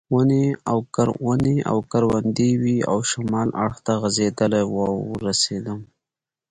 [0.13, 5.79] ونې او کروندې وې او شمالي اړخ ته غځېدلې وه ورسېدم.